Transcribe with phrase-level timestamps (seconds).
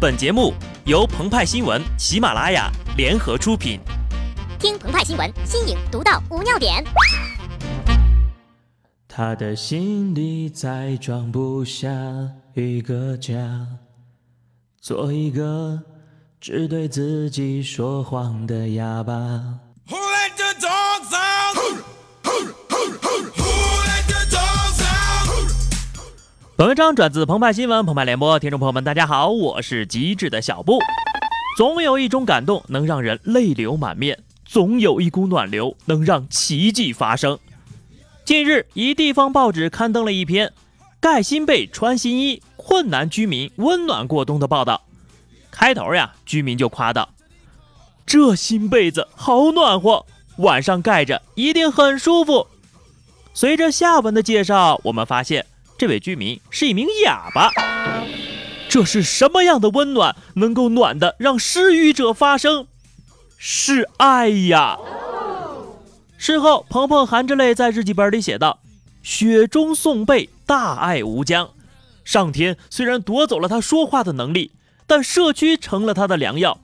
[0.00, 0.54] 本节目
[0.86, 3.78] 由澎湃新闻、喜马拉雅联合出品。
[4.58, 6.82] 听澎湃新闻，新颖独到，无尿点。
[9.06, 11.90] 他的心里再装不下
[12.54, 13.66] 一个家，
[14.80, 15.82] 做一个
[16.40, 19.58] 只对自己说谎的哑巴。
[26.60, 30.78] 本文章转自澎湃新闻、澎湃联播，听众朋友们，大家好，我是机智的小布。
[31.56, 37.38] 总有一种感动能让人泪流满面，总有一股暖流能让奇迹发生。
[38.26, 40.52] 近日，一地方报纸刊登了一篇
[41.00, 44.82] “盖新被穿新衣，困难居民温暖过冬”的报道。
[45.50, 47.08] 开头呀，居民就夸道
[48.04, 50.04] ：“这新被子好暖和，
[50.36, 52.46] 晚上盖着一定很舒服。”
[53.32, 55.46] 随着下文的介绍，我们发现
[55.80, 57.50] 这位居民是一名哑巴。
[58.68, 62.66] 这是什么样的温暖，能够暖的让失语者发声？
[63.38, 64.76] 是爱呀！
[66.18, 68.58] 事后，鹏鹏含着泪在日记本里写道
[69.02, 71.48] ：“雪中送被，大爱无疆。
[72.04, 74.50] 上天虽然夺走了他说话的能力，
[74.86, 76.60] 但社区成了他的良药。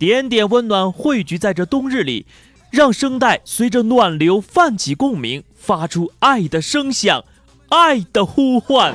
[0.00, 2.26] 点点温暖汇聚在这冬日里，
[2.72, 7.24] 让声带随着暖流泛起共鸣，发出爱的声响，
[7.68, 8.94] 爱的呼唤。”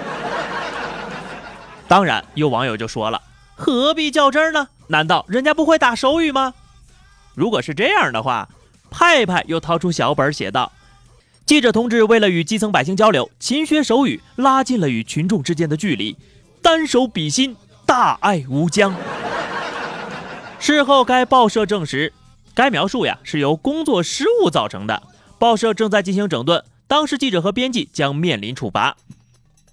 [1.87, 3.21] 当然，有网友就说了
[3.55, 4.67] ：“何必较真儿呢？
[4.87, 6.53] 难道人家不会打手语吗？”
[7.35, 8.47] 如果是这样的话，
[8.89, 10.71] 派派又掏出小本写道
[11.45, 16.15] ：“记者同志为了与基层百姓交流，勤学手语，拉近了与群众之间的距离，
[16.61, 18.95] 单手比心，大爱无疆。”
[20.59, 22.13] 事后，该报社证实，
[22.55, 25.03] 该描述呀是由工作失误造成的，
[25.37, 28.95] 报社正在进行整顿，当时记者和编辑将面临处罚。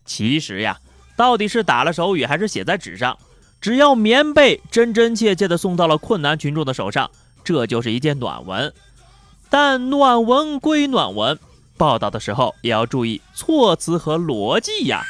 [0.04, 0.78] 其实呀，
[1.16, 3.16] 到底是打了手语还是写在纸上，
[3.60, 7.10] 只要棉被真真切切地送到了困难群众的手上，
[7.44, 8.72] 这就是一件暖文。
[9.48, 11.38] 但暖文归暖文，
[11.76, 15.02] 报道的时候也要注意措辞和逻辑呀。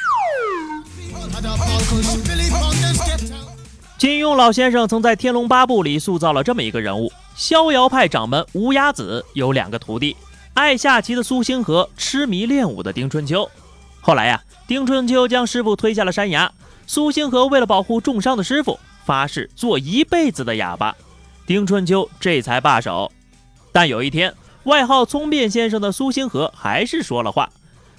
[3.97, 10.17] 金庸老先生曾在《天龙八部》里塑造了这么一个人物：逍遥派掌门无崖子有两个徒弟，
[10.53, 13.49] 爱下棋的苏星河，痴迷练武的丁春秋。
[14.01, 16.51] 后来呀，丁春秋将师傅推下了山崖，
[16.85, 20.95] 苏星河为了保护重伤的师傅，发誓做一辈子的哑巴，
[21.45, 23.11] 丁春秋这才罢手。
[23.71, 27.49] 但有一天，外号聪辩先生的苏星河还是说了话，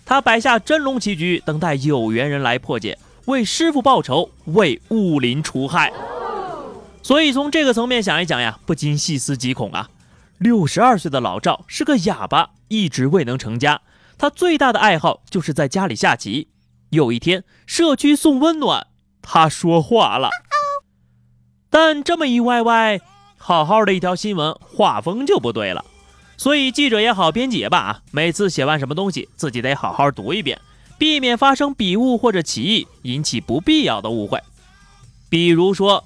[0.05, 5.91] 他摆下真龙棋局，等待有缘人来破解，为师傅报仇，为武林除害。
[7.03, 9.89] 所以从这个层面想一想呀，不禁细思极恐啊！
[10.43, 13.81] 六十二岁的老赵是个哑巴，一直未能成家。
[14.19, 16.49] 他最大的爱好就是在家里下棋。
[16.91, 18.89] 有一天，社区送温暖，
[19.23, 20.31] 他说话了。
[21.71, 23.01] 但这么一歪歪，
[23.39, 25.85] 好好的一条新闻，画风就不对了。
[26.37, 30.61] 所以记者也好，编辑也罢啊，每次写完什么东西，自己得好好读一遍，
[30.99, 34.41] 避免发生笔误或者歧义，引起不必要的误会。
[35.31, 36.03] 比如说，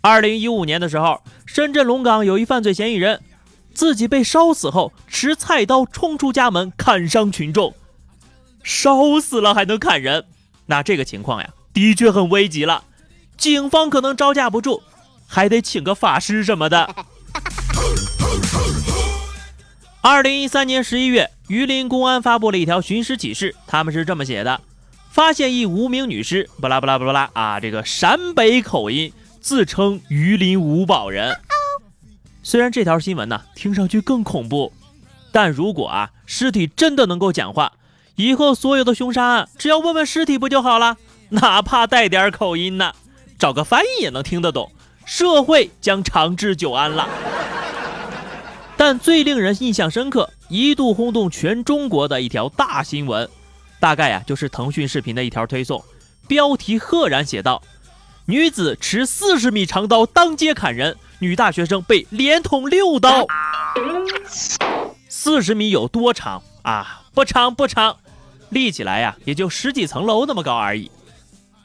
[0.00, 3.22] 二零一五年的时候，深圳龙岗有一犯罪嫌疑人。
[3.76, 7.74] 自己被烧死后，持菜刀冲出家门砍伤群众，
[8.64, 10.24] 烧死了还能砍人，
[10.64, 12.84] 那这个情况呀，的确很危急了。
[13.36, 14.82] 警方可能招架不住，
[15.26, 16.94] 还得请个法师什么的。
[20.00, 24.62] 二零一三年十一月，榆林公安发布了一条寻尸启事，他们是这么写的：
[25.10, 31.38] 发现一无名女尸，巴拉巴拉巴拉啊，这个陕北口音，自称榆林五宝人。
[32.46, 34.72] 虽然这条新闻呢听上去更恐怖，
[35.32, 37.72] 但如果啊尸体真的能够讲话，
[38.14, 40.96] 以后所有的凶杀案只要问问尸体不就好了？
[41.30, 42.92] 哪怕带点口音呢，
[43.36, 44.70] 找个翻译也能听得懂，
[45.04, 47.08] 社会将长治久安了。
[48.76, 53.28] 但最令人印象深刻、一度轰动全中国的一条大新闻，
[53.80, 55.84] 大概呀就是腾讯视频的一条推送，
[56.28, 57.60] 标题赫然写道
[58.26, 63.26] ：“女子持四十米长刀当街砍人。”女大学生被连捅六刀，
[65.08, 67.04] 四十米有多长啊？
[67.14, 67.96] 不长不长，
[68.50, 70.90] 立起来呀，也就十几层楼那么高而已。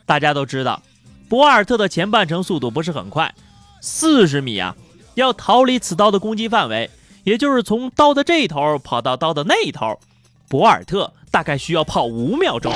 [0.05, 0.81] 大家都知道，
[1.27, 3.33] 博尔特的前半程速度不是很快，
[3.81, 4.73] 四十米啊，
[5.15, 6.89] 要逃离此刀的攻击范围，
[7.25, 9.99] 也就是从刀的这头跑到刀的那一头，
[10.47, 12.73] 博尔特大概需要跑五秒钟。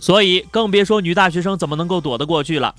[0.00, 2.74] 所以更别说女大学生怎么能够躲得过去了。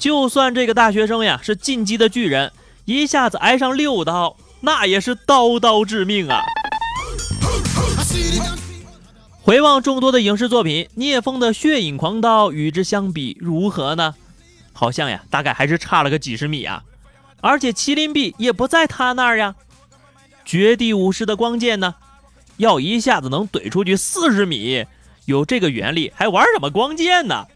[0.00, 2.50] 就算这个大学生呀是进击的巨人，
[2.86, 6.40] 一下子挨上六刀，那也是刀刀致命啊！
[9.42, 14.14] 回望众多的影视作品，聂风的《血影狂刀》与之相比如何呢？
[14.72, 16.82] 好像呀，大概还是差了个几十米啊。
[17.42, 19.54] 而且麒麟臂也不在他那儿呀。
[20.46, 21.94] 绝地武士的光剑呢，
[22.56, 24.86] 要一下子能怼出去四十米，
[25.26, 27.46] 有这个原理还玩什么光剑呢？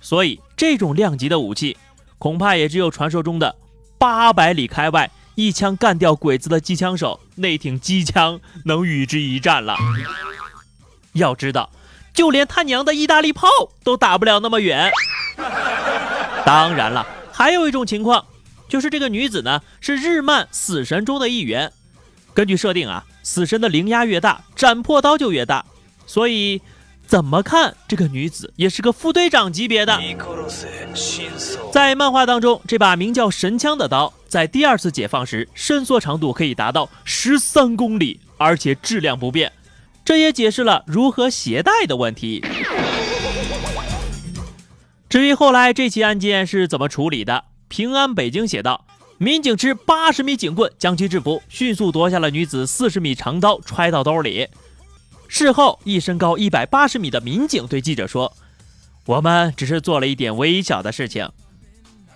[0.00, 1.76] 所以这种量级的武器，
[2.18, 3.56] 恐怕也只有传说中的
[3.98, 9.74] 八百里开外一枪干掉鬼子的机枪手那挺机枪能与之一战了。
[11.14, 11.68] 要知道，
[12.14, 13.48] 就连他娘的意大利炮
[13.82, 14.92] 都打不了那么远。
[16.46, 18.24] 当然了，还有一种情况，
[18.68, 21.72] 就是这个女子呢是日漫死神中的一员。
[22.34, 25.64] 根据设定啊，死神的灵压越大，斩破刀就越大，
[26.06, 26.62] 所以。
[27.12, 30.00] 怎么看这个女子也是个副队长级别的。
[31.70, 39.52] 在漫画当中，这把名叫神枪的刀，在第二次解放时，伸缩长度可以达到十三公里，而且质量不变，
[40.02, 42.42] 这也解释了如何携带的问题。
[45.10, 48.86] 至于后来这起案件是怎么处理的，平安北京写道：
[49.18, 54.48] 民警持八十米警棍将其制服，迅速夺下了女子四十米长刀，揣到兜里。
[55.34, 58.34] 事后，一身高一百八十米的民警对记者说
[59.06, 61.26] ：“我们只是做了一点微小的事情。”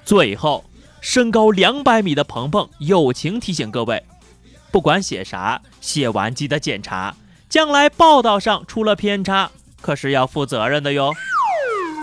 [0.04, 0.66] 最后，
[1.00, 4.04] 身高两百米的鹏鹏友情提醒各位：
[4.70, 7.16] 不管写啥，写完记得检查，
[7.48, 11.10] 将来报道上出了偏差，可是要负责任的哟。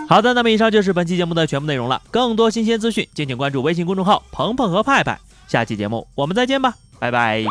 [0.08, 2.02] 好的，那么以上就是本期节目的全部内容了。
[2.10, 5.20] 更多新鲜资讯，敬请关注微信公众号“鹏鹏和派派”。
[5.46, 7.44] 下期节目我们再见吧，拜拜。